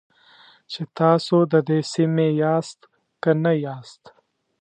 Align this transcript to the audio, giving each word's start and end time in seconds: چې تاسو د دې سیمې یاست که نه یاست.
چې 0.71 0.81
تاسو 0.99 1.37
د 1.51 1.53
دې 1.67 1.79
سیمې 1.93 2.27
یاست 2.43 2.79
که 3.21 3.31
نه 3.43 3.53
یاست. 3.65 4.03